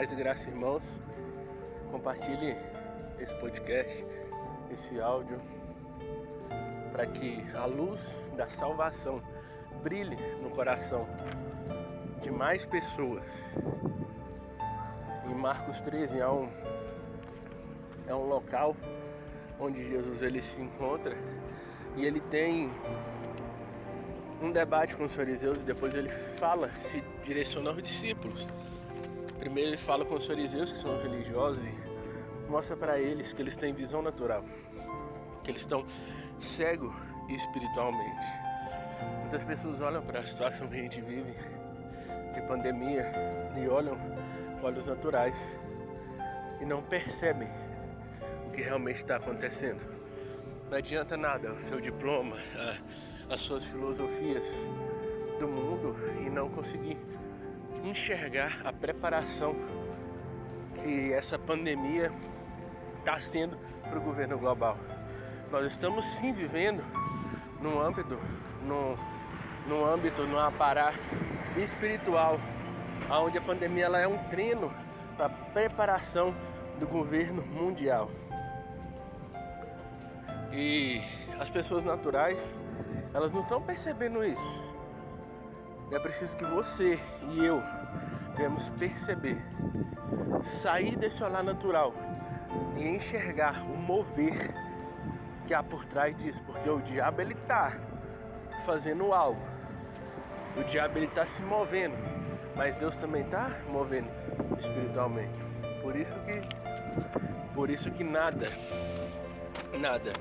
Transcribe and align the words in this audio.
Paz 0.00 0.12
e 0.12 0.14
graça, 0.14 0.48
irmãos. 0.48 0.98
Compartilhe 1.90 2.56
esse 3.18 3.34
podcast, 3.34 4.02
esse 4.72 4.98
áudio, 4.98 5.38
para 6.90 7.04
que 7.04 7.44
a 7.54 7.66
luz 7.66 8.32
da 8.34 8.46
salvação 8.46 9.22
brilhe 9.82 10.16
no 10.42 10.48
coração 10.48 11.06
de 12.22 12.30
mais 12.30 12.64
pessoas. 12.64 13.54
Em 15.28 15.34
Marcos 15.34 15.82
13 15.82 16.22
há 16.22 16.32
um, 16.32 16.48
é 18.06 18.14
um 18.14 18.26
local 18.26 18.74
onde 19.58 19.86
Jesus 19.86 20.22
ele 20.22 20.40
se 20.40 20.62
encontra 20.62 21.14
e 21.98 22.06
ele 22.06 22.20
tem 22.20 22.70
um 24.40 24.50
debate 24.50 24.96
com 24.96 25.04
os 25.04 25.14
fariseus 25.14 25.60
e 25.60 25.64
depois 25.64 25.94
ele 25.94 26.08
fala, 26.08 26.70
se 26.80 27.04
direciona 27.22 27.68
aos 27.68 27.82
discípulos. 27.82 28.48
Primeiro 29.40 29.70
ele 29.70 29.78
fala 29.78 30.04
com 30.04 30.14
os 30.14 30.26
fariseus, 30.26 30.70
que 30.70 30.76
são 30.76 31.00
religiosos, 31.00 31.64
e 31.64 32.50
mostra 32.50 32.76
para 32.76 33.00
eles 33.00 33.32
que 33.32 33.40
eles 33.40 33.56
têm 33.56 33.72
visão 33.72 34.02
natural, 34.02 34.44
que 35.42 35.50
eles 35.50 35.62
estão 35.62 35.86
cegos 36.38 36.94
espiritualmente. 37.26 38.26
Muitas 39.20 39.42
pessoas 39.42 39.80
olham 39.80 40.02
para 40.02 40.20
a 40.20 40.26
situação 40.26 40.68
que 40.68 40.74
a 40.74 40.82
gente 40.82 41.00
vive, 41.00 41.34
de 42.34 42.42
pandemia, 42.42 43.10
e 43.56 43.66
olham 43.66 43.98
com 44.60 44.66
olhos 44.66 44.84
naturais 44.84 45.58
e 46.60 46.66
não 46.66 46.82
percebem 46.82 47.48
o 48.46 48.50
que 48.50 48.60
realmente 48.60 48.96
está 48.96 49.16
acontecendo. 49.16 49.80
Não 50.70 50.76
adianta 50.76 51.16
nada 51.16 51.50
o 51.54 51.58
seu 51.58 51.80
diploma, 51.80 52.36
a, 53.28 53.34
as 53.34 53.40
suas 53.40 53.64
filosofias 53.64 54.52
do 55.38 55.48
mundo 55.48 55.96
e 56.20 56.28
não 56.28 56.50
conseguir 56.50 56.98
enxergar 57.84 58.60
a 58.64 58.72
preparação 58.72 59.54
que 60.82 61.12
essa 61.12 61.38
pandemia 61.38 62.12
está 62.98 63.18
sendo 63.18 63.56
para 63.82 63.98
o 63.98 64.02
governo 64.02 64.38
global. 64.38 64.78
Nós 65.50 65.64
estamos 65.64 66.06
sim 66.06 66.32
vivendo 66.32 66.82
num 67.60 67.80
âmbito, 67.80 68.18
num, 68.62 68.96
num 69.66 69.84
âmbito, 69.84 70.22
num 70.22 70.38
aparato 70.38 70.98
espiritual, 71.56 72.38
onde 73.10 73.38
a 73.38 73.42
pandemia 73.42 73.86
ela 73.86 73.98
é 73.98 74.06
um 74.06 74.18
treino 74.28 74.72
para 75.16 75.26
a 75.26 75.28
preparação 75.28 76.34
do 76.78 76.86
governo 76.86 77.42
mundial. 77.42 78.10
E 80.52 81.02
as 81.38 81.50
pessoas 81.50 81.84
naturais, 81.84 82.48
elas 83.12 83.32
não 83.32 83.40
estão 83.40 83.60
percebendo 83.60 84.24
isso. 84.24 84.69
É 85.92 85.98
preciso 85.98 86.36
que 86.36 86.44
você 86.44 87.00
e 87.32 87.44
eu 87.44 87.62
devemos 88.36 88.70
perceber, 88.70 89.38
sair 90.42 90.96
desse 90.96 91.22
olhar 91.22 91.42
natural 91.42 91.92
e 92.76 92.88
enxergar 92.88 93.60
o 93.64 93.76
mover 93.76 94.54
que 95.46 95.52
há 95.52 95.62
por 95.62 95.84
trás 95.84 96.16
disso, 96.16 96.42
porque 96.44 96.70
o 96.70 96.80
diabo 96.80 97.20
ele 97.20 97.34
tá 97.34 97.76
fazendo 98.64 99.12
algo. 99.12 99.42
O 100.56 100.62
diabo 100.62 100.96
ele 100.96 101.08
tá 101.08 101.26
se 101.26 101.42
movendo, 101.42 101.96
mas 102.56 102.76
Deus 102.76 102.94
também 102.96 103.24
tá 103.24 103.50
movendo 103.68 104.08
espiritualmente. 104.58 105.38
Por 105.82 105.96
isso 105.96 106.14
que 106.20 106.60
por 107.52 107.68
isso 107.68 107.90
que 107.90 108.04
nada 108.04 108.46
nada 109.78 110.12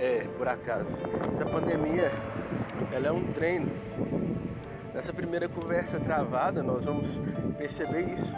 é 0.00 0.26
por 0.36 0.48
acaso. 0.48 0.98
Essa 1.32 1.46
pandemia 1.46 2.10
ela 2.92 3.06
é 3.06 3.12
um 3.12 3.32
treino 3.32 3.70
Nessa 4.94 5.10
primeira 5.10 5.48
conversa 5.48 5.98
travada, 5.98 6.62
nós 6.62 6.84
vamos 6.84 7.20
perceber 7.56 8.12
isso: 8.12 8.36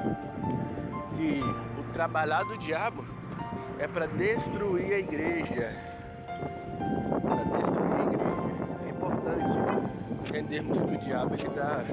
que 1.16 1.40
o 1.80 1.92
trabalhar 1.92 2.44
do 2.44 2.56
diabo 2.56 3.04
é 3.78 3.88
para 3.88 4.06
destruir 4.06 4.92
a 4.92 4.98
igreja. 5.00 5.76
Para 7.22 7.58
destruir 7.58 7.92
a 7.92 8.02
igreja. 8.02 8.86
É 8.86 8.90
importante 8.90 10.28
entendermos 10.28 10.80
que 10.80 10.94
o 10.94 10.98
diabo 10.98 11.34
está 11.34 11.84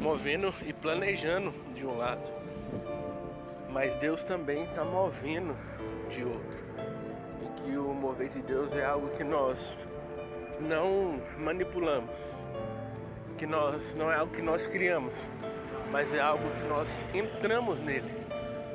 movendo 0.00 0.54
e 0.64 0.72
planejando 0.72 1.52
de 1.74 1.84
um 1.84 1.96
lado, 1.96 2.30
mas 3.70 3.96
Deus 3.96 4.22
também 4.22 4.62
está 4.62 4.84
movendo 4.84 5.56
de 6.08 6.22
outro. 6.22 6.64
E 7.42 7.60
que 7.60 7.76
o 7.76 7.92
mover 7.92 8.28
de 8.28 8.42
Deus 8.42 8.72
é 8.72 8.84
algo 8.84 9.08
que 9.08 9.24
nós 9.24 9.88
não 10.60 11.20
manipulamos 11.36 12.38
que 13.38 13.46
nós 13.46 13.94
não 13.94 14.10
é 14.10 14.16
algo 14.16 14.34
que 14.34 14.42
nós 14.42 14.66
criamos, 14.66 15.30
mas 15.92 16.12
é 16.12 16.20
algo 16.20 16.44
que 16.50 16.68
nós 16.68 17.06
entramos 17.14 17.78
nele. 17.78 18.12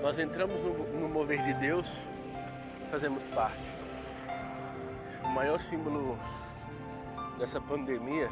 Nós 0.02 0.18
entramos 0.20 0.62
no, 0.62 0.74
no 1.00 1.10
mover 1.10 1.42
de 1.42 1.54
Deus, 1.56 2.08
fazemos 2.90 3.28
parte. 3.28 3.68
O 5.22 5.28
maior 5.28 5.60
símbolo 5.60 6.18
dessa 7.38 7.60
pandemia 7.60 8.30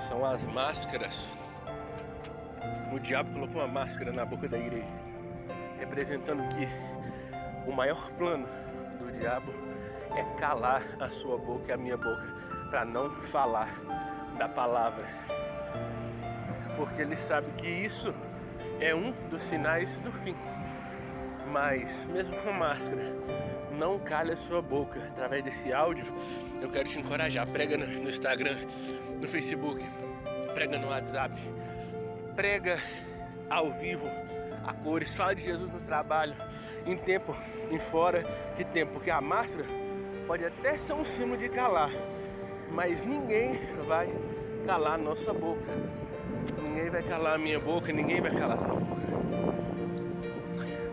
são 0.00 0.24
as 0.24 0.44
máscaras. 0.44 1.38
O 2.92 2.98
diabo 2.98 3.32
colocou 3.32 3.62
uma 3.62 3.68
máscara 3.68 4.10
na 4.12 4.24
boca 4.24 4.48
da 4.48 4.58
igreja, 4.58 4.92
representando 5.78 6.42
que 6.48 6.66
o 7.70 7.72
maior 7.72 8.10
plano 8.18 8.48
do 8.98 9.12
diabo 9.12 9.52
é 10.16 10.24
calar 10.36 10.82
a 10.98 11.08
sua 11.08 11.38
boca 11.38 11.68
e 11.68 11.72
a 11.72 11.76
minha 11.76 11.96
boca 11.96 12.26
para 12.68 12.84
não 12.84 13.10
falar 13.10 13.68
da 14.40 14.48
palavra. 14.48 15.04
Porque 16.74 17.02
ele 17.02 17.14
sabe 17.14 17.52
que 17.52 17.68
isso 17.68 18.14
é 18.80 18.94
um 18.94 19.12
dos 19.28 19.42
sinais 19.42 19.98
do 19.98 20.10
fim. 20.10 20.34
Mas, 21.52 22.06
mesmo 22.06 22.34
com 22.38 22.50
máscara, 22.50 23.02
não 23.72 23.98
calhe 23.98 24.32
a 24.32 24.36
sua 24.36 24.62
boca. 24.62 24.98
Através 25.10 25.44
desse 25.44 25.74
áudio, 25.74 26.06
eu 26.62 26.70
quero 26.70 26.88
te 26.88 26.98
encorajar. 26.98 27.46
Prega 27.48 27.76
no 27.76 28.08
Instagram, 28.08 28.56
no 29.20 29.28
Facebook, 29.28 29.84
prega 30.54 30.78
no 30.78 30.88
WhatsApp, 30.88 31.34
prega 32.34 32.78
ao 33.50 33.70
vivo, 33.72 34.06
a 34.66 34.72
cores. 34.72 35.14
Fala 35.14 35.34
de 35.34 35.42
Jesus 35.42 35.70
no 35.70 35.82
trabalho, 35.82 36.34
em 36.86 36.96
tempo, 36.96 37.36
em 37.70 37.78
fora 37.78 38.24
de 38.56 38.64
tempo. 38.64 38.92
Porque 38.92 39.10
a 39.10 39.20
máscara 39.20 39.68
pode 40.26 40.46
até 40.46 40.78
ser 40.78 40.94
um 40.94 41.04
símbolo 41.04 41.36
de 41.36 41.50
calar, 41.50 41.90
mas 42.70 43.02
ninguém 43.02 43.58
vai 43.84 44.08
calar 44.70 44.96
nossa 44.96 45.32
boca. 45.32 45.68
Ninguém 46.62 46.90
vai 46.90 47.02
calar 47.02 47.34
a 47.34 47.38
minha 47.38 47.58
boca, 47.58 47.92
ninguém 47.92 48.20
vai 48.20 48.30
calar 48.30 48.56
sua 48.60 48.76
boca. 48.76 49.02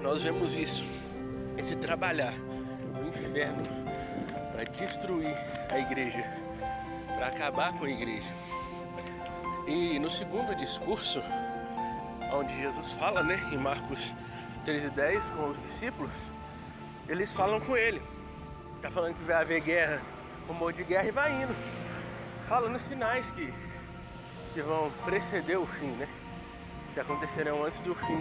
Nós 0.01 0.23
vemos 0.23 0.57
isso, 0.57 0.83
esse 1.55 1.75
trabalhar 1.75 2.33
no 2.33 3.07
inferno 3.07 3.63
para 4.51 4.63
destruir 4.63 5.31
a 5.69 5.77
igreja, 5.77 6.25
para 7.15 7.27
acabar 7.27 7.77
com 7.77 7.85
a 7.85 7.89
igreja. 7.91 8.31
E 9.67 9.99
no 9.99 10.09
segundo 10.09 10.55
discurso, 10.55 11.21
onde 12.33 12.59
Jesus 12.59 12.93
fala, 12.93 13.21
né, 13.21 13.39
em 13.51 13.57
Marcos 13.57 14.11
13:10 14.65 15.29
com 15.35 15.49
os 15.49 15.61
discípulos, 15.61 16.31
eles 17.07 17.31
falam 17.31 17.61
com 17.61 17.77
ele. 17.77 18.01
Tá 18.81 18.89
falando 18.89 19.13
que 19.13 19.23
vai 19.23 19.35
haver 19.35 19.61
guerra, 19.61 20.01
rumor 20.47 20.73
de 20.73 20.83
guerra 20.83 21.07
e 21.07 21.11
vai 21.11 21.43
indo 21.43 21.77
falando 22.47 22.79
sinais 22.79 23.29
que, 23.31 23.53
que 24.57 24.61
vão 24.63 24.89
preceder 25.05 25.55
o 25.59 25.67
fim, 25.67 25.91
né? 25.91 26.07
Que 26.91 26.99
acontecerão 26.99 27.63
antes 27.63 27.79
do 27.81 27.93
fim 27.93 28.19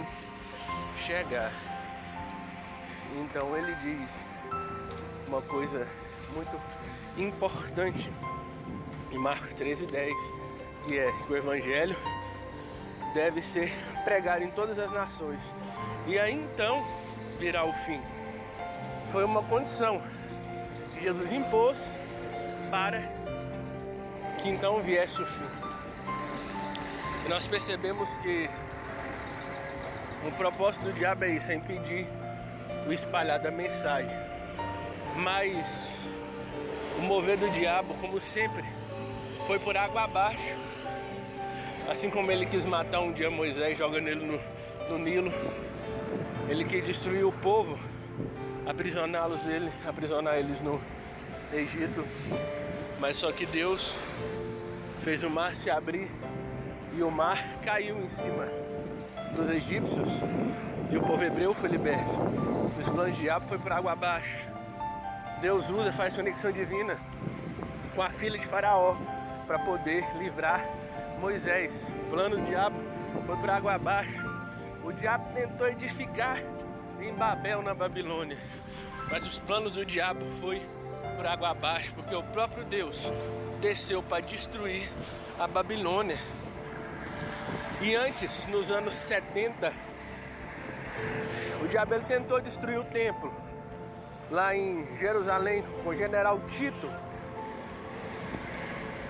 chegar. 0.95 1.51
Então 3.15 3.57
ele 3.57 3.73
diz 3.81 4.07
uma 5.27 5.41
coisa 5.41 5.87
muito 6.35 6.61
importante 7.17 8.07
em 9.11 9.17
Marcos 9.17 9.51
13:10, 9.55 10.13
que 10.85 10.99
é 10.99 11.11
que 11.11 11.33
o 11.33 11.35
evangelho 11.35 11.97
deve 13.15 13.41
ser 13.41 13.73
pregado 14.03 14.43
em 14.43 14.51
todas 14.51 14.77
as 14.77 14.91
nações. 14.91 15.41
E 16.05 16.19
aí 16.19 16.35
então 16.35 16.85
virá 17.39 17.65
o 17.65 17.73
fim. 17.73 17.99
Foi 19.11 19.23
uma 19.23 19.41
condição 19.41 20.03
que 20.93 21.01
Jesus 21.01 21.31
impôs 21.31 21.89
para 22.69 23.01
que 24.39 24.49
então 24.49 24.83
viesse 24.83 25.19
o 25.19 25.25
fim. 25.25 25.66
Nós 27.29 27.45
percebemos 27.45 28.09
que 28.17 28.49
o 30.25 30.31
propósito 30.31 30.85
do 30.85 30.93
diabo 30.93 31.25
é 31.25 31.29
isso, 31.31 31.51
é 31.51 31.55
impedir 31.55 32.07
o 32.87 32.93
espalhar 32.93 33.37
da 33.37 33.51
mensagem. 33.51 34.15
Mas 35.13 35.93
o 36.97 37.01
mover 37.01 37.37
do 37.37 37.49
diabo, 37.49 37.93
como 37.95 38.21
sempre, 38.21 38.63
foi 39.45 39.59
por 39.59 39.75
água 39.75 40.05
abaixo. 40.05 40.57
Assim 41.89 42.09
como 42.09 42.31
ele 42.31 42.45
quis 42.45 42.63
matar 42.63 43.01
um 43.01 43.11
dia 43.11 43.29
Moisés 43.29 43.77
jogando 43.77 44.07
ele 44.07 44.25
no, 44.25 44.39
no 44.89 44.97
Nilo, 44.97 45.31
ele 46.47 46.63
quis 46.63 46.83
destruir 46.83 47.25
o 47.25 47.31
povo, 47.31 47.77
aprisioná-los 48.65 49.45
ele, 49.47 49.69
aprisionar 49.85 50.37
eles 50.37 50.61
no 50.61 50.81
Egito. 51.51 52.05
Mas 52.99 53.17
só 53.17 53.33
que 53.33 53.45
Deus 53.45 53.93
fez 55.03 55.23
o 55.23 55.29
mar 55.29 55.53
se 55.55 55.69
abrir 55.69 56.09
e 56.97 57.03
o 57.03 57.11
mar 57.11 57.37
caiu 57.63 58.01
em 58.01 58.09
cima 58.09 58.47
dos 59.35 59.47
egípcios 59.49 60.09
e 60.89 60.97
o 60.97 61.01
povo 61.01 61.23
hebreu 61.23 61.53
foi 61.53 61.69
liberto. 61.69 62.09
Os 62.79 62.87
planos 62.89 63.15
do 63.15 63.21
diabo 63.21 63.47
foi 63.47 63.59
por 63.59 63.71
água 63.71 63.91
abaixo. 63.91 64.47
Deus 65.39 65.69
usa, 65.69 65.93
faz 65.93 66.15
conexão 66.15 66.51
divina 66.51 66.99
com 67.93 68.01
a 68.01 68.09
filha 68.09 68.37
de 68.39 68.45
Faraó 68.47 68.95
para 69.45 69.59
poder 69.59 70.03
livrar 70.17 70.65
Moisés. 71.19 71.93
O 72.07 72.09
plano 72.09 72.37
do 72.37 72.43
diabo 72.43 72.77
foi 73.27 73.37
por 73.37 73.49
água 73.49 73.75
abaixo. 73.75 74.25
O 74.83 74.91
diabo 74.91 75.31
tentou 75.35 75.67
edificar 75.67 76.41
em 76.99 77.13
Babel, 77.13 77.61
na 77.61 77.75
Babilônia. 77.75 78.37
Mas 79.11 79.27
os 79.27 79.37
planos 79.37 79.73
do 79.73 79.85
diabo 79.85 80.25
foi 80.41 80.61
por 81.15 81.27
água 81.27 81.49
abaixo, 81.49 81.93
porque 81.93 82.15
o 82.15 82.23
próprio 82.23 82.65
Deus 82.65 83.11
desceu 83.61 84.01
para 84.01 84.21
destruir 84.21 84.89
a 85.39 85.45
Babilônia. 85.45 86.17
E 87.79 87.95
antes, 87.95 88.45
nos 88.47 88.71
anos 88.71 88.93
70, 88.95 89.71
o 91.61 91.67
diabo 91.67 91.93
ele 91.93 92.05
tentou 92.05 92.41
destruir 92.41 92.79
o 92.79 92.83
templo 92.83 93.31
lá 94.31 94.55
em 94.55 94.97
Jerusalém 94.97 95.63
com 95.83 95.89
o 95.89 95.95
general 95.95 96.39
Tito. 96.49 96.91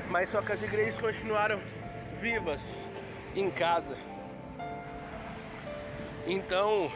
Mas 0.09 0.29
só 0.29 0.41
que 0.41 0.51
as 0.51 0.61
igrejas 0.63 0.99
continuaram 0.99 1.61
vivas 2.15 2.83
em 3.35 3.49
casa. 3.49 3.95
Então, 6.25 6.91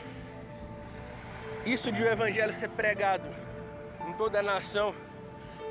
isso 1.66 1.90
de 1.90 2.04
o 2.04 2.08
evangelho 2.08 2.54
ser 2.54 2.70
pregado 2.70 3.28
em 4.10 4.14
toda 4.14 4.40
a 4.40 4.44
nação 4.44 4.94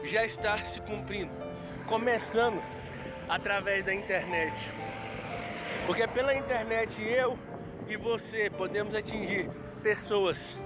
já 0.05 0.25
está 0.25 0.56
se 0.64 0.81
cumprindo, 0.81 1.32
começando 1.87 2.62
através 3.29 3.85
da 3.85 3.93
internet. 3.93 4.73
Porque 5.86 6.06
pela 6.08 6.34
internet 6.34 7.02
eu 7.02 7.38
e 7.88 7.96
você 7.96 8.50
podemos 8.50 8.94
atingir 8.94 9.50
pessoas 9.82 10.56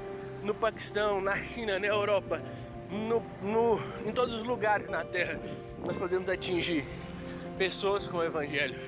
no 0.43 0.55
Paquistão, 0.55 1.21
na 1.21 1.37
China, 1.43 1.79
na 1.79 1.87
Europa, 1.87 2.43
no, 2.91 3.21
no, 3.43 3.81
em 4.07 4.13
todos 4.13 4.35
os 4.35 4.45
lugares 4.45 4.89
na 4.89 5.05
Terra. 5.05 5.41
Nós 5.85 5.97
podemos 5.97 6.29
atingir 6.29 6.85
pessoas 7.57 8.07
com 8.07 8.19
o 8.19 8.25
Evangelho, 8.25 8.79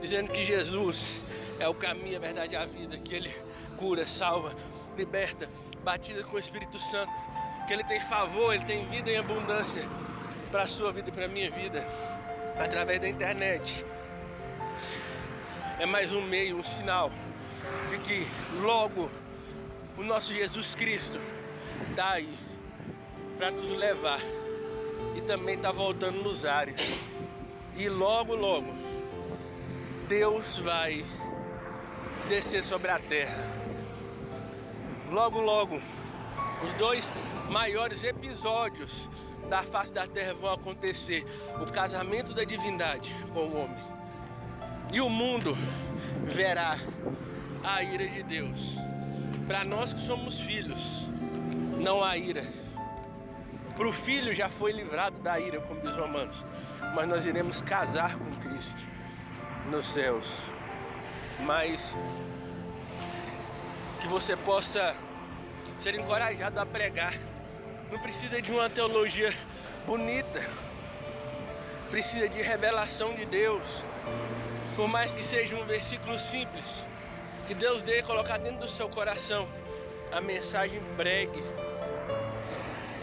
dizendo 0.00 0.30
que 0.30 0.42
Jesus 0.42 1.22
é 1.60 1.68
o 1.68 1.74
caminho, 1.74 2.16
a 2.16 2.20
verdade 2.20 2.54
e 2.54 2.56
a 2.56 2.66
vida, 2.66 2.98
que 2.98 3.14
Ele 3.14 3.32
cura, 3.76 4.06
salva, 4.06 4.54
liberta, 4.96 5.48
batida 5.84 6.22
com 6.24 6.36
o 6.36 6.38
Espírito 6.38 6.78
Santo, 6.78 7.12
que 7.66 7.72
Ele 7.72 7.84
tem 7.84 8.00
favor, 8.00 8.54
Ele 8.54 8.64
tem 8.64 8.86
vida 8.86 9.10
em 9.10 9.16
abundância 9.16 9.82
para 10.50 10.62
a 10.62 10.68
sua 10.68 10.92
vida 10.92 11.08
e 11.08 11.12
para 11.12 11.26
a 11.26 11.28
minha 11.28 11.50
vida, 11.50 11.86
através 12.58 13.00
da 13.00 13.08
internet. 13.08 13.84
É 15.82 15.86
mais 15.86 16.12
um 16.12 16.22
meio, 16.22 16.58
um 16.58 16.62
sinal 16.62 17.10
de 17.90 17.98
que 17.98 18.24
logo 18.60 19.10
o 19.98 20.04
nosso 20.04 20.32
Jesus 20.32 20.76
Cristo 20.76 21.18
está 21.90 22.12
aí 22.12 22.38
para 23.36 23.50
nos 23.50 23.68
levar 23.68 24.20
e 25.16 25.20
também 25.22 25.56
está 25.56 25.72
voltando 25.72 26.22
nos 26.22 26.44
ares. 26.44 26.80
E 27.76 27.88
logo, 27.88 28.32
logo, 28.32 28.72
Deus 30.06 30.58
vai 30.58 31.04
descer 32.28 32.62
sobre 32.62 32.92
a 32.92 33.00
terra. 33.00 33.50
Logo, 35.10 35.40
logo, 35.40 35.82
os 36.62 36.72
dois 36.74 37.12
maiores 37.50 38.04
episódios 38.04 39.08
da 39.50 39.64
face 39.64 39.92
da 39.92 40.06
terra 40.06 40.32
vão 40.34 40.52
acontecer: 40.52 41.26
o 41.60 41.72
casamento 41.72 42.32
da 42.32 42.44
divindade 42.44 43.12
com 43.34 43.40
o 43.40 43.64
homem. 43.64 43.91
E 44.92 45.00
o 45.00 45.08
mundo 45.08 45.56
verá 46.26 46.76
a 47.64 47.82
ira 47.82 48.06
de 48.06 48.22
Deus. 48.22 48.76
Para 49.46 49.64
nós 49.64 49.94
que 49.94 50.00
somos 50.00 50.40
filhos, 50.40 51.10
não 51.80 52.04
há 52.04 52.16
ira. 52.18 52.44
Para 53.74 53.88
o 53.88 53.92
filho 53.92 54.34
já 54.34 54.50
foi 54.50 54.70
livrado 54.70 55.18
da 55.20 55.40
ira, 55.40 55.60
como 55.62 55.80
diz 55.80 55.96
Romanos. 55.96 56.44
Mas 56.94 57.08
nós 57.08 57.24
iremos 57.24 57.62
casar 57.62 58.18
com 58.18 58.36
Cristo 58.36 58.84
nos 59.70 59.86
céus. 59.86 60.30
Mas 61.40 61.96
que 63.98 64.06
você 64.08 64.36
possa 64.36 64.94
ser 65.78 65.94
encorajado 65.94 66.60
a 66.60 66.66
pregar. 66.66 67.14
Não 67.90 67.98
precisa 67.98 68.42
de 68.42 68.52
uma 68.52 68.68
teologia 68.68 69.32
bonita. 69.86 70.46
Precisa 71.90 72.28
de 72.28 72.42
revelação 72.42 73.14
de 73.14 73.24
Deus. 73.24 73.62
Por 74.76 74.88
mais 74.88 75.12
que 75.12 75.22
seja 75.22 75.56
um 75.56 75.64
versículo 75.64 76.18
simples, 76.18 76.86
que 77.46 77.54
Deus 77.54 77.82
dê 77.82 78.02
colocar 78.02 78.38
dentro 78.38 78.60
do 78.60 78.68
seu 78.68 78.88
coração 78.88 79.46
a 80.10 80.20
mensagem 80.20 80.80
pregue. 80.96 81.42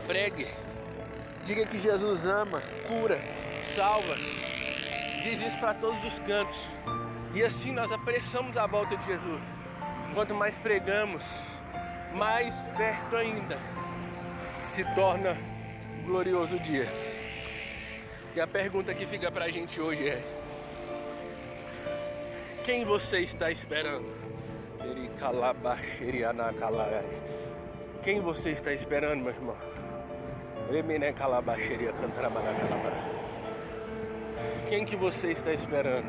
Pregue. 0.07 0.47
Diga 1.43 1.65
que 1.65 1.79
Jesus 1.79 2.25
ama, 2.25 2.61
cura, 2.87 3.19
salva. 3.75 4.15
Diz 5.23 5.41
isso 5.41 5.59
para 5.59 5.73
todos 5.73 6.03
os 6.05 6.19
cantos. 6.19 6.69
E 7.33 7.43
assim 7.43 7.71
nós 7.71 7.91
apressamos 7.91 8.57
a 8.57 8.65
volta 8.65 8.97
de 8.97 9.05
Jesus. 9.05 9.53
Quanto 10.13 10.33
mais 10.33 10.57
pregamos, 10.57 11.23
mais 12.13 12.63
perto 12.75 13.15
ainda 13.15 13.57
se 14.63 14.83
torna 14.95 15.37
um 15.99 16.03
glorioso 16.03 16.59
dia. 16.59 16.87
E 18.35 18.41
a 18.41 18.47
pergunta 18.47 18.93
que 18.93 19.05
fica 19.05 19.31
para 19.31 19.45
a 19.45 19.49
gente 19.49 19.79
hoje 19.79 20.07
é: 20.07 20.23
quem 22.63 22.85
você 22.85 23.19
está 23.19 23.51
esperando? 23.51 24.05
Quem 28.03 28.21
você 28.21 28.51
está 28.51 28.73
esperando, 28.73 29.21
meu 29.21 29.33
irmão? 29.33 29.57
Quem 34.69 34.85
que 34.85 34.95
você 34.95 35.31
está 35.31 35.51
esperando? 35.51 36.07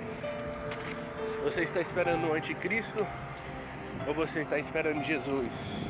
Você 1.44 1.62
está 1.62 1.80
esperando 1.80 2.28
o 2.28 2.34
anticristo 2.34 3.06
ou 4.06 4.14
você 4.14 4.40
está 4.40 4.58
esperando 4.58 5.02
Jesus? 5.02 5.86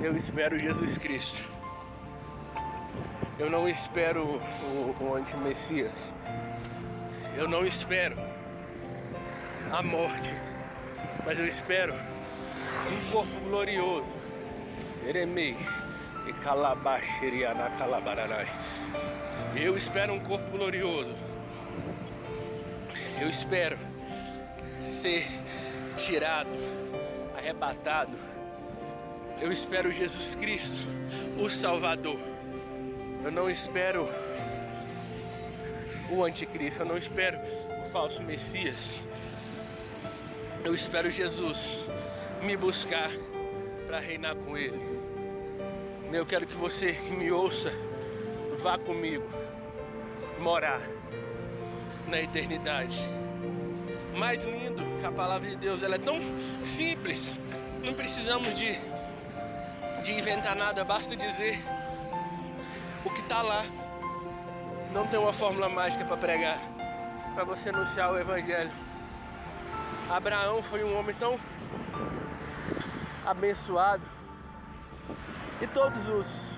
Eu 0.00 0.16
espero 0.16 0.58
Jesus 0.58 0.96
Cristo. 0.98 1.48
Eu 3.38 3.50
não 3.50 3.68
espero 3.68 4.24
o, 4.24 4.96
o 5.00 5.14
anti-messias. 5.14 6.14
Eu 7.36 7.48
não 7.48 7.66
espero 7.66 8.16
a 9.74 9.82
morte 9.82 10.32
mas 11.24 11.38
eu 11.38 11.48
espero 11.48 11.94
um 11.94 13.10
corpo 13.10 13.40
glorioso. 13.40 14.06
Eremei 15.06 15.56
e 16.26 16.32
calabaxeriana 16.34 17.70
calabaranai. 17.70 18.46
Eu 19.56 19.76
espero 19.76 20.12
um 20.12 20.20
corpo 20.20 20.50
glorioso. 20.50 21.14
Eu 23.20 23.28
espero 23.28 23.78
ser 24.82 25.26
tirado, 25.96 26.50
arrebatado. 27.36 28.16
Eu 29.40 29.50
espero 29.50 29.90
Jesus 29.90 30.34
Cristo, 30.34 30.86
o 31.38 31.48
Salvador. 31.48 32.20
Eu 33.24 33.32
não 33.32 33.48
espero 33.48 34.08
o 36.10 36.22
anticristo, 36.22 36.82
eu 36.82 36.86
não 36.86 36.98
espero 36.98 37.38
o 37.82 37.90
falso 37.90 38.22
Messias. 38.22 39.06
Eu 40.64 40.74
espero 40.74 41.10
Jesus 41.10 41.76
me 42.40 42.56
buscar 42.56 43.10
para 43.86 44.00
reinar 44.00 44.34
com 44.34 44.56
Ele. 44.56 44.80
Eu 46.10 46.24
quero 46.24 46.46
que 46.46 46.54
você 46.54 46.94
que 46.94 47.10
me 47.10 47.30
ouça, 47.30 47.70
vá 48.62 48.78
comigo 48.78 49.28
morar 50.38 50.80
na 52.08 52.18
eternidade. 52.18 52.98
Mais 54.16 54.42
lindo 54.42 54.82
que 54.98 55.04
a 55.04 55.12
palavra 55.12 55.50
de 55.50 55.56
Deus, 55.56 55.82
ela 55.82 55.96
é 55.96 55.98
tão 55.98 56.18
simples. 56.64 57.36
Não 57.82 57.92
precisamos 57.92 58.54
de, 58.54 58.74
de 60.02 60.12
inventar 60.12 60.56
nada, 60.56 60.82
basta 60.82 61.14
dizer 61.14 61.58
o 63.04 63.10
que 63.10 63.20
está 63.20 63.42
lá. 63.42 63.66
Não 64.94 65.06
tem 65.06 65.18
uma 65.18 65.32
fórmula 65.32 65.68
mágica 65.68 66.06
para 66.06 66.16
pregar, 66.16 66.58
para 67.34 67.44
você 67.44 67.68
anunciar 67.68 68.10
o 68.10 68.18
Evangelho. 68.18 68.93
Abraão 70.08 70.62
foi 70.62 70.84
um 70.84 70.98
homem 70.98 71.14
tão 71.16 71.38
abençoado. 73.24 74.04
E 75.60 75.66
todos 75.66 76.06
os, 76.06 76.52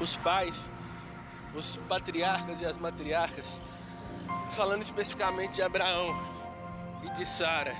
os 0.00 0.16
pais, 0.16 0.70
os 1.54 1.76
patriarcas 1.88 2.60
e 2.60 2.64
as 2.64 2.76
matriarcas, 2.76 3.60
falando 4.50 4.82
especificamente 4.82 5.54
de 5.54 5.62
Abraão 5.62 6.18
e 7.04 7.10
de 7.10 7.26
Sara. 7.26 7.76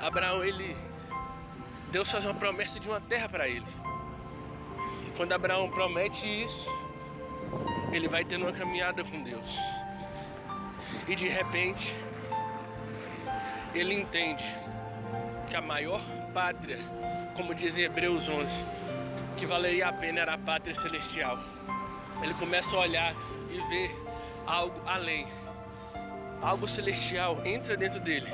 Abraão, 0.00 0.44
ele 0.44 0.76
Deus 1.90 2.10
faz 2.10 2.24
uma 2.24 2.34
promessa 2.34 2.78
de 2.78 2.88
uma 2.88 3.00
terra 3.00 3.28
para 3.28 3.48
ele. 3.48 3.66
E 5.06 5.10
quando 5.16 5.32
Abraão 5.32 5.70
promete 5.70 6.26
isso, 6.26 6.66
ele 7.92 8.08
vai 8.08 8.24
tendo 8.24 8.42
uma 8.42 8.52
caminhada 8.52 9.02
com 9.02 9.22
Deus. 9.22 9.58
E 11.06 11.14
de 11.14 11.26
repente, 11.28 11.94
ele 13.74 13.94
entende 13.94 14.44
que 15.48 15.56
a 15.56 15.60
maior 15.60 16.00
pátria, 16.32 16.78
como 17.34 17.54
diz 17.54 17.76
em 17.76 17.82
Hebreus 17.82 18.28
11, 18.28 18.64
que 19.36 19.46
valeria 19.46 19.88
a 19.88 19.92
pena 19.92 20.20
era 20.20 20.34
a 20.34 20.38
pátria 20.38 20.74
celestial. 20.74 21.38
Ele 22.22 22.34
começa 22.34 22.74
a 22.74 22.80
olhar 22.80 23.14
e 23.50 23.60
ver 23.68 23.90
algo 24.46 24.80
além, 24.86 25.26
algo 26.42 26.66
celestial 26.66 27.40
entra 27.44 27.76
dentro 27.76 28.00
dele, 28.00 28.28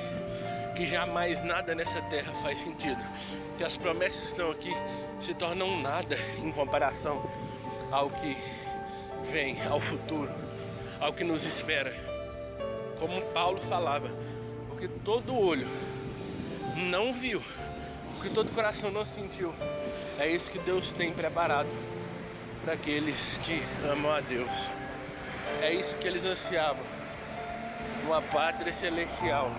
que 0.74 0.86
jamais 0.86 1.42
nada 1.44 1.74
nessa 1.74 2.00
terra 2.02 2.32
faz 2.34 2.60
sentido. 2.60 3.02
Que 3.56 3.64
as 3.64 3.76
promessas 3.76 4.20
que 4.20 4.26
estão 4.28 4.50
aqui 4.50 4.72
se 5.20 5.34
tornam 5.34 5.80
nada 5.80 6.16
em 6.38 6.50
comparação 6.50 7.22
ao 7.90 8.10
que 8.10 8.36
vem, 9.30 9.64
ao 9.66 9.80
futuro, 9.80 10.32
ao 11.00 11.12
que 11.12 11.22
nos 11.22 11.44
espera. 11.44 11.92
Como 12.98 13.20
Paulo 13.32 13.60
falava, 13.68 14.10
que 14.84 14.88
todo 15.02 15.34
olho 15.34 15.66
não 16.76 17.14
viu, 17.14 17.42
o 18.18 18.20
que 18.20 18.28
todo 18.28 18.50
coração 18.50 18.90
não 18.90 19.06
sentiu, 19.06 19.54
é 20.18 20.30
isso 20.30 20.50
que 20.50 20.58
Deus 20.58 20.92
tem 20.92 21.10
preparado 21.10 21.70
para 22.62 22.74
aqueles 22.74 23.38
que 23.38 23.62
amam 23.90 24.12
a 24.12 24.20
Deus. 24.20 24.50
É 25.62 25.72
isso 25.72 25.94
que 25.94 26.06
eles 26.06 26.22
ansiavam, 26.26 26.84
uma 28.04 28.20
pátria 28.20 28.70
celestial. 28.74 29.50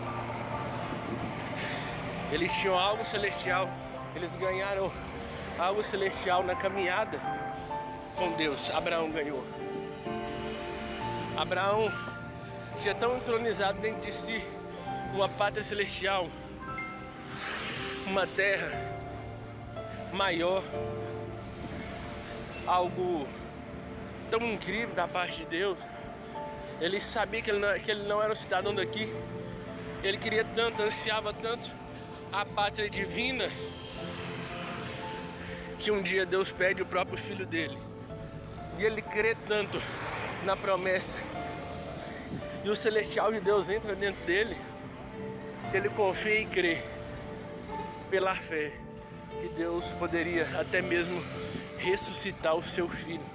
Eles 2.31 2.53
tinham 2.53 2.77
algo 2.77 3.03
celestial, 3.05 3.67
eles 4.15 4.35
ganharam 4.35 4.91
algo 5.57 5.83
celestial 5.83 6.43
na 6.43 6.53
caminhada 6.53 7.19
com 8.15 8.31
Deus. 8.33 8.69
Abraão 8.69 9.09
ganhou. 9.09 9.43
Abraão 11.35 11.91
tinha 12.79 12.93
tão 12.93 13.17
entronizado 13.17 13.79
dentro 13.79 14.01
de 14.01 14.13
si 14.13 14.54
uma 15.13 15.29
pátria 15.29 15.63
celestial, 15.63 16.29
uma 18.07 18.25
terra 18.27 18.71
maior, 20.11 20.63
algo 22.65 23.27
tão 24.29 24.41
incrível 24.41 24.95
da 24.95 25.07
parte 25.07 25.43
de 25.43 25.45
Deus. 25.45 25.77
Ele 26.81 26.99
sabia 26.99 27.41
que 27.41 27.49
ele 27.49 27.59
não, 27.59 27.79
que 27.79 27.91
ele 27.91 28.03
não 28.03 28.21
era 28.21 28.31
um 28.33 28.35
cidadão 28.35 28.73
daqui. 28.73 29.13
Ele 30.03 30.17
queria 30.17 30.43
tanto, 30.43 30.81
ansiava 30.81 31.33
tanto 31.33 31.69
a 32.31 32.45
pátria 32.45 32.89
divina 32.89 33.49
que 35.79 35.91
um 35.91 36.01
dia 36.01 36.25
Deus 36.25 36.51
pede 36.51 36.81
o 36.81 36.85
próprio 36.85 37.17
filho 37.17 37.45
dele. 37.45 37.77
E 38.77 38.83
ele 38.83 39.01
crê 39.01 39.35
tanto 39.47 39.81
na 40.43 40.55
promessa. 40.55 41.17
E 42.63 42.69
o 42.69 42.75
celestial 42.75 43.31
de 43.31 43.39
Deus 43.39 43.69
entra 43.69 43.95
dentro 43.95 44.25
dele 44.25 44.57
que 45.75 45.79
ele 45.79 45.89
confia 45.89 46.39
e 46.39 46.45
crê 46.45 46.81
pela 48.09 48.33
fé 48.33 48.71
que 49.41 49.49
Deus 49.57 49.91
poderia 49.91 50.47
até 50.57 50.81
mesmo 50.81 51.21
ressuscitar 51.77 52.55
o 52.55 52.63
seu 52.63 52.87
filho, 52.87 53.25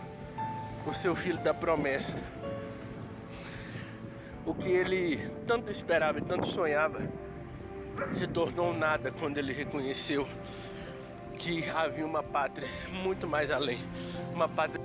o 0.86 0.94
seu 0.94 1.14
filho 1.14 1.36
da 1.40 1.52
promessa. 1.52 2.16
O 4.46 4.54
que 4.54 4.70
ele 4.70 5.18
tanto 5.46 5.70
esperava 5.70 6.18
e 6.18 6.22
tanto 6.22 6.46
sonhava 6.46 7.02
se 8.10 8.26
tornou 8.26 8.72
nada 8.72 9.12
quando 9.12 9.36
ele 9.36 9.52
reconheceu 9.52 10.26
que 11.38 11.68
havia 11.68 12.06
uma 12.06 12.22
pátria 12.22 12.70
muito 12.90 13.28
mais 13.28 13.50
além, 13.50 13.80
uma 14.32 14.48
pátria 14.48 14.79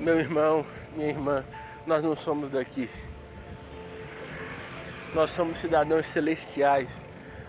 Meu 0.00 0.18
irmão, 0.18 0.64
minha 0.96 1.10
irmã, 1.10 1.44
nós 1.86 2.02
não 2.02 2.16
somos 2.16 2.48
daqui. 2.48 2.88
Nós 5.12 5.28
somos 5.28 5.58
cidadãos 5.58 6.06
celestiais. 6.06 7.02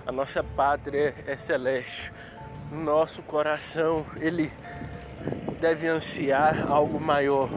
A 0.05 0.11
nossa 0.11 0.43
pátria 0.43 1.15
é 1.25 1.37
celeste. 1.37 2.11
Nosso 2.69 3.23
coração, 3.23 4.05
ele 4.19 4.51
deve 5.61 5.87
ansiar 5.87 6.69
algo 6.69 6.99
maior. 6.99 7.47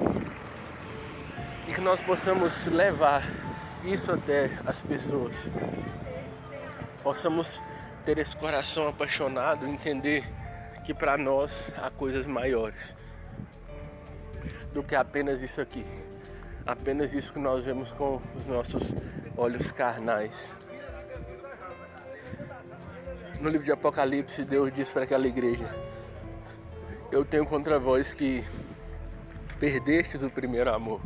E 1.67 1.73
que 1.73 1.81
nós 1.81 2.01
possamos 2.01 2.67
levar 2.67 3.25
isso 3.83 4.13
até 4.13 4.49
as 4.65 4.81
pessoas. 4.81 5.51
Possamos 7.03 7.61
ter 8.05 8.17
esse 8.19 8.37
coração 8.37 8.87
apaixonado, 8.87 9.67
entender 9.67 10.23
que 10.85 10.95
para 10.95 11.19
nós 11.19 11.73
há 11.83 11.91
coisas 11.91 12.29
maiores 12.29 12.95
do 14.73 14.83
que 14.83 14.95
apenas 14.95 15.43
isso 15.43 15.61
aqui. 15.61 15.85
Apenas 16.67 17.15
isso 17.15 17.33
que 17.33 17.39
nós 17.39 17.67
vemos 17.67 17.93
com 17.93 18.21
os 18.37 18.47
nossos 18.47 18.95
olhos 19.37 19.71
carnais. 19.71 20.61
No 23.41 23.51
livro 23.51 23.65
de 23.65 23.73
Apocalipse, 23.73 24.45
Deus 24.45 24.73
diz 24.73 24.89
para 24.89 25.05
aquela 25.05 25.27
igreja: 25.27 25.69
Eu 27.13 27.25
tenho 27.25 27.45
contra 27.45 27.79
vós 27.79 28.13
que 28.13 28.43
perdestes 29.61 30.23
o 30.23 30.31
primeiro 30.31 30.73
amor. 30.73 31.01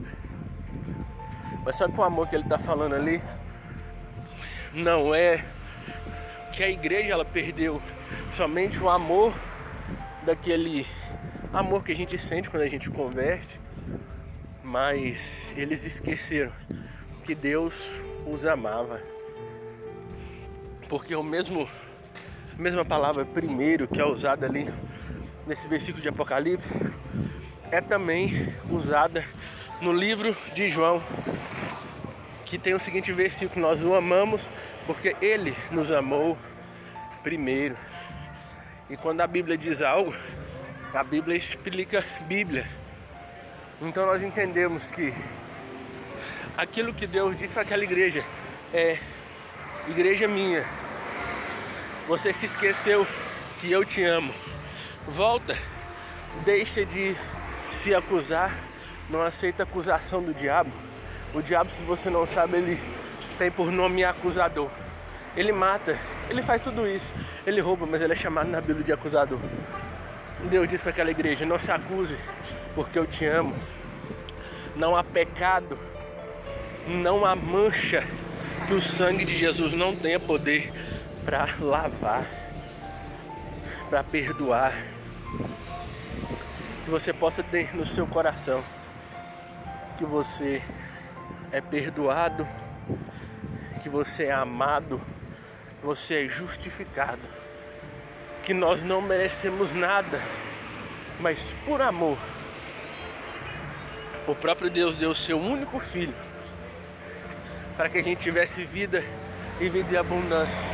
Mas 1.64 1.76
sabe 1.76 1.92
que 1.92 2.00
o 2.00 2.04
amor 2.04 2.28
que 2.28 2.36
ele 2.36 2.44
está 2.44 2.58
falando 2.58 2.94
ali 2.94 3.20
não 4.72 5.14
é 5.14 5.44
que 6.52 6.62
a 6.62 6.68
igreja 6.68 7.12
ela 7.12 7.24
perdeu 7.24 7.82
somente 8.30 8.78
o 8.80 8.88
amor 8.88 9.34
daquele 10.24 10.86
amor 11.52 11.84
que 11.84 11.92
a 11.92 11.96
gente 11.96 12.18
sente 12.18 12.50
quando 12.50 12.62
a 12.62 12.68
gente 12.68 12.90
converte, 12.90 13.60
mas 14.62 15.52
eles 15.56 15.84
esqueceram 15.84 16.52
que 17.24 17.34
Deus 17.34 17.88
os 18.26 18.44
amava. 18.44 19.02
Porque 20.88 21.14
o 21.14 21.22
mesmo 21.22 21.68
a 22.58 22.60
mesma 22.60 22.84
palavra 22.84 23.24
primeiro 23.24 23.86
que 23.86 24.00
é 24.00 24.04
usada 24.04 24.46
ali 24.46 24.68
nesse 25.46 25.68
versículo 25.68 26.02
de 26.02 26.08
Apocalipse 26.08 26.90
é 27.70 27.80
também 27.80 28.52
usada 28.70 29.24
no 29.80 29.92
livro 29.92 30.36
de 30.54 30.68
João, 30.68 31.00
que 32.44 32.58
tem 32.58 32.74
o 32.74 32.78
seguinte 32.78 33.12
versículo: 33.12 33.60
Nós 33.60 33.84
o 33.84 33.94
amamos 33.94 34.50
porque 34.86 35.14
ele 35.20 35.54
nos 35.70 35.90
amou 35.90 36.36
primeiro. 37.22 37.76
E 38.90 38.96
quando 38.96 39.20
a 39.20 39.26
Bíblia 39.26 39.56
diz 39.56 39.82
algo, 39.82 40.14
a 40.94 41.04
Bíblia 41.04 41.36
explica 41.36 42.04
Bíblia. 42.22 42.66
Então 43.80 44.06
nós 44.06 44.22
entendemos 44.22 44.90
que 44.90 45.12
aquilo 46.56 46.94
que 46.94 47.06
Deus 47.06 47.38
disse 47.38 47.54
para 47.54 47.62
aquela 47.62 47.84
igreja 47.84 48.24
é 48.72 48.98
igreja 49.88 50.26
minha. 50.26 50.64
Você 52.06 52.32
se 52.32 52.46
esqueceu 52.46 53.06
que 53.58 53.70
eu 53.70 53.84
te 53.84 54.02
amo. 54.02 54.32
Volta, 55.06 55.56
deixa 56.44 56.84
de 56.84 57.14
se 57.70 57.94
acusar, 57.94 58.54
não 59.10 59.22
aceita 59.22 59.62
acusação 59.62 60.22
do 60.22 60.32
diabo. 60.32 60.72
O 61.34 61.42
diabo, 61.42 61.70
se 61.70 61.84
você 61.84 62.08
não 62.08 62.26
sabe, 62.26 62.56
ele 62.56 62.80
tem 63.36 63.50
por 63.50 63.70
nome 63.70 64.04
acusador. 64.04 64.70
Ele 65.36 65.52
mata, 65.52 65.98
ele 66.30 66.42
faz 66.42 66.62
tudo 66.62 66.88
isso. 66.88 67.14
Ele 67.46 67.60
rouba, 67.60 67.86
mas 67.86 68.00
ele 68.00 68.14
é 68.14 68.16
chamado 68.16 68.50
na 68.50 68.60
Bíblia 68.60 68.84
de 68.84 68.92
acusador. 68.92 69.38
Deus 70.44 70.68
disse 70.68 70.82
para 70.82 70.92
aquela 70.92 71.10
igreja: 71.10 71.44
Não 71.44 71.58
se 71.58 71.70
acuse, 71.72 72.16
porque 72.74 72.98
eu 72.98 73.06
te 73.06 73.26
amo. 73.26 73.54
Não 74.76 74.96
há 74.96 75.02
pecado, 75.02 75.76
não 76.86 77.24
há 77.24 77.34
mancha 77.34 78.06
do 78.68 78.80
sangue 78.80 79.24
de 79.24 79.34
Jesus. 79.34 79.72
Não 79.72 79.96
tenha 79.96 80.20
poder 80.20 80.72
para 81.24 81.46
lavar, 81.58 82.24
para 83.90 84.04
perdoar. 84.04 84.72
Que 86.84 86.90
você 86.90 87.12
possa 87.12 87.42
ter 87.42 87.74
no 87.74 87.84
seu 87.84 88.06
coração 88.06 88.62
que 89.98 90.04
você 90.04 90.62
é 91.50 91.60
perdoado, 91.60 92.46
que 93.82 93.88
você 93.88 94.26
é 94.26 94.32
amado, 94.32 95.00
que 95.80 95.84
você 95.84 96.24
é 96.24 96.28
justificado 96.28 97.47
que 98.48 98.54
nós 98.54 98.82
não 98.82 99.02
merecemos 99.02 99.74
nada, 99.74 100.22
mas 101.20 101.54
por 101.66 101.82
amor, 101.82 102.16
o 104.26 104.34
próprio 104.34 104.70
Deus 104.70 104.96
deu 104.96 105.10
o 105.10 105.14
seu 105.14 105.38
único 105.38 105.78
filho 105.78 106.14
para 107.76 107.90
que 107.90 107.98
a 107.98 108.02
gente 108.02 108.22
tivesse 108.22 108.64
vida 108.64 109.04
e 109.60 109.68
vida 109.68 109.92
em 109.92 109.98
abundância. 109.98 110.66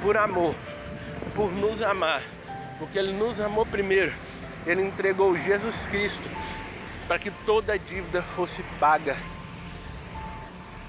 Por 0.00 0.16
amor, 0.16 0.54
por 1.34 1.50
nos 1.50 1.82
amar, 1.82 2.22
porque 2.78 2.96
Ele 2.96 3.12
nos 3.12 3.40
amou 3.40 3.66
primeiro, 3.66 4.14
Ele 4.64 4.82
entregou 4.82 5.36
Jesus 5.36 5.86
Cristo 5.86 6.30
para 7.08 7.18
que 7.18 7.32
toda 7.44 7.72
a 7.72 7.76
dívida 7.76 8.22
fosse 8.22 8.62
paga, 8.78 9.16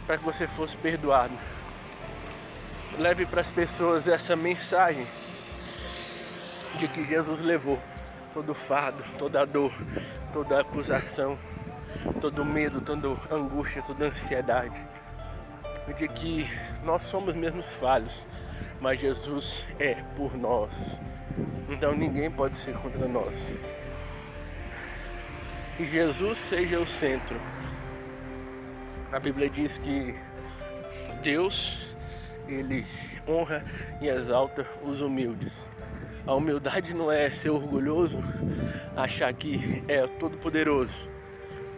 para 0.06 0.20
que 0.20 0.24
você 0.24 0.46
fosse 0.46 0.78
perdoado. 0.78 1.34
Leve 2.98 3.26
para 3.26 3.42
as 3.42 3.50
pessoas 3.50 4.08
essa 4.08 4.36
mensagem 4.36 5.08
de 6.78 6.88
que 6.88 7.04
Jesus 7.06 7.42
levou 7.42 7.80
todo 8.34 8.54
fardo, 8.54 9.04
toda 9.18 9.46
dor, 9.46 9.74
toda 10.32 10.62
acusação, 10.62 11.38
todo 12.22 12.46
medo, 12.46 12.82
toda 12.82 13.08
angústia, 13.34 13.82
toda 13.82 14.06
ansiedade. 14.06 14.76
De 15.98 16.08
que 16.08 16.48
nós 16.84 17.02
somos 17.02 17.36
mesmos 17.36 17.74
falhos, 17.74 18.28
mas 18.80 19.00
Jesus 19.00 19.68
é 19.80 19.96
por 20.16 20.38
nós. 20.38 21.02
Então 21.70 21.96
ninguém 21.96 22.30
pode 22.30 22.58
ser 22.58 22.76
contra 22.76 23.08
nós. 23.08 23.58
Que 25.78 25.86
Jesus 25.86 26.38
seja 26.38 26.80
o 26.80 26.86
centro. 26.86 27.40
A 29.12 29.20
Bíblia 29.20 29.50
diz 29.50 29.78
que 29.78 30.16
Deus, 31.22 31.96
ele 32.48 32.86
honra 33.28 33.64
e 34.02 34.08
exalta 34.08 34.66
os 34.82 35.02
humildes. 35.02 35.72
A 36.26 36.34
humildade 36.34 36.94
não 36.94 37.12
é 37.12 37.30
ser 37.30 37.50
orgulhoso, 37.50 38.20
achar 38.96 39.34
que 39.34 39.84
é 39.88 40.08
todo 40.08 40.38
poderoso, 40.38 41.10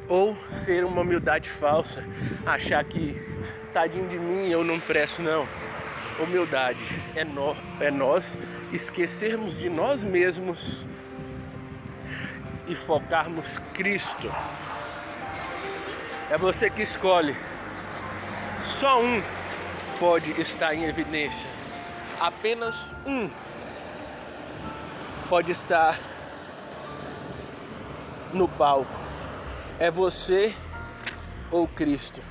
ou 0.07 0.35
ser 0.49 0.83
uma 0.83 1.01
humildade 1.01 1.49
falsa, 1.49 2.03
achar 2.45 2.83
que 2.83 3.19
tadinho 3.73 4.07
de 4.07 4.19
mim 4.19 4.49
eu 4.49 4.63
não 4.63 4.79
presto 4.79 5.21
não. 5.21 5.47
Humildade 6.19 6.83
é, 7.15 7.25
no, 7.25 7.55
é 7.79 7.91
nós 7.91 8.37
esquecermos 8.71 9.57
de 9.57 9.69
nós 9.69 10.03
mesmos 10.03 10.87
e 12.67 12.75
focarmos 12.75 13.59
Cristo. 13.73 14.31
É 16.29 16.37
você 16.37 16.69
que 16.69 16.81
escolhe. 16.81 17.35
Só 18.63 19.01
um 19.01 19.21
pode 19.99 20.39
estar 20.39 20.73
em 20.73 20.83
evidência. 20.83 21.49
Apenas 22.19 22.93
um 23.05 23.29
pode 25.29 25.51
estar 25.51 25.97
no 28.33 28.47
palco. 28.47 28.93
É 29.79 29.89
você 29.89 30.53
ou 31.51 31.67
Cristo. 31.67 32.21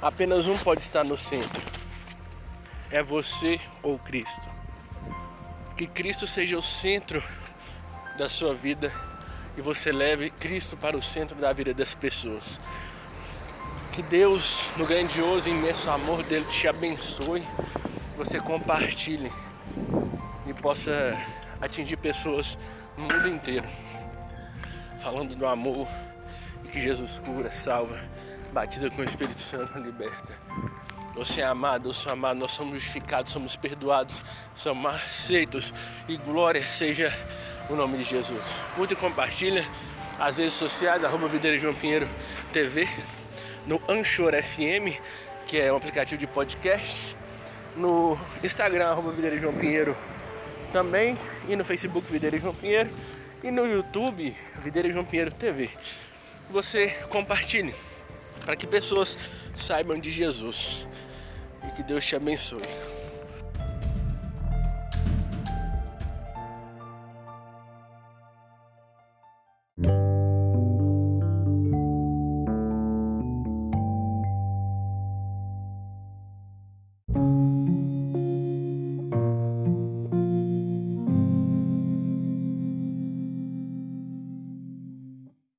Apenas 0.00 0.46
um 0.46 0.56
pode 0.56 0.80
estar 0.80 1.04
no 1.04 1.16
centro. 1.16 1.62
É 2.90 3.02
você 3.02 3.60
ou 3.82 3.98
Cristo. 3.98 4.48
Que 5.76 5.86
Cristo 5.86 6.26
seja 6.26 6.56
o 6.56 6.62
centro 6.62 7.22
da 8.16 8.28
sua 8.28 8.54
vida 8.54 8.92
e 9.56 9.60
você 9.60 9.92
leve 9.92 10.30
Cristo 10.30 10.76
para 10.76 10.96
o 10.96 11.02
centro 11.02 11.36
da 11.36 11.52
vida 11.52 11.74
das 11.74 11.94
pessoas. 11.94 12.60
Que 13.98 14.02
Deus, 14.04 14.70
no 14.76 14.86
grandioso 14.86 15.48
e 15.48 15.52
imenso 15.52 15.90
amor 15.90 16.22
dele, 16.22 16.44
te 16.52 16.68
abençoe, 16.68 17.42
você 18.16 18.38
compartilhe 18.38 19.32
e 20.46 20.54
possa 20.54 21.18
atingir 21.60 21.96
pessoas 21.96 22.56
no 22.96 23.02
mundo 23.02 23.28
inteiro, 23.28 23.66
falando 25.02 25.34
do 25.34 25.44
amor 25.44 25.88
e 26.64 26.68
que 26.68 26.80
Jesus 26.80 27.20
cura, 27.26 27.52
salva, 27.52 28.00
batida 28.52 28.88
com 28.88 29.00
o 29.00 29.04
Espírito 29.04 29.40
Santo, 29.40 29.76
liberta. 29.80 30.32
Você 31.16 31.40
é 31.40 31.46
amado, 31.46 31.88
eu 31.88 31.92
sou 31.92 32.12
amado, 32.12 32.38
nós 32.38 32.52
somos 32.52 32.74
justificados, 32.74 33.32
somos 33.32 33.56
perdoados, 33.56 34.22
somos 34.54 34.94
aceitos 34.94 35.74
e 36.06 36.16
glória 36.16 36.64
seja 36.64 37.12
o 37.68 37.74
nome 37.74 37.98
de 37.98 38.04
Jesus. 38.04 38.60
Curta 38.76 38.92
e 38.92 38.96
compartilha 38.96 39.66
as 40.20 40.38
redes 40.38 40.54
sociais, 40.54 41.04
arroba 41.04 41.26
Videira 41.26 41.58
João 41.58 41.74
Pinheiro 41.74 42.08
TV, 42.52 42.88
no 43.68 43.80
Anchor 43.86 44.32
FM, 44.42 44.98
que 45.46 45.60
é 45.60 45.70
um 45.70 45.76
aplicativo 45.76 46.18
de 46.18 46.26
podcast, 46.26 47.14
no 47.76 48.18
Instagram, 48.42 48.86
arroba 48.86 49.12
Videira 49.12 49.36
João 49.36 49.52
Pinheiro 49.52 49.94
também, 50.72 51.18
e 51.46 51.54
no 51.54 51.66
Facebook 51.66 52.10
Videira 52.10 52.38
João 52.38 52.54
Pinheiro, 52.54 52.88
e 53.44 53.50
no 53.50 53.66
YouTube 53.66 54.34
Videira 54.64 54.90
João 54.90 55.04
Pinheiro 55.04 55.30
TV. 55.30 55.68
Você 56.50 56.88
compartilhe 57.10 57.74
para 58.40 58.56
que 58.56 58.66
pessoas 58.66 59.18
saibam 59.54 60.00
de 60.00 60.10
Jesus 60.10 60.88
e 61.68 61.76
que 61.76 61.82
Deus 61.82 62.06
te 62.06 62.16
abençoe. 62.16 62.97